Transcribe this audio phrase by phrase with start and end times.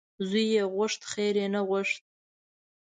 [0.29, 2.01] زوی یې غوښت خیر یې نه غوښت.